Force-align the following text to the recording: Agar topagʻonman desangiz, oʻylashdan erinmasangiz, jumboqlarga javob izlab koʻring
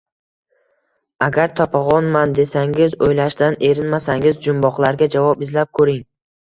Agar 1.25 1.53
topagʻonman 1.59 2.35
desangiz, 2.39 2.97
oʻylashdan 3.09 3.61
erinmasangiz, 3.71 4.45
jumboqlarga 4.49 5.15
javob 5.19 5.47
izlab 5.51 5.77
koʻring 5.83 6.07